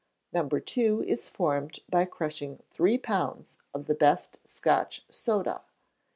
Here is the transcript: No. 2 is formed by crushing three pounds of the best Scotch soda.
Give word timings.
No. 0.33 0.49
2 0.49 1.03
is 1.03 1.29
formed 1.29 1.81
by 1.87 2.05
crushing 2.05 2.63
three 2.71 2.97
pounds 2.97 3.57
of 3.71 3.85
the 3.85 3.93
best 3.93 4.39
Scotch 4.45 5.05
soda. 5.11 5.61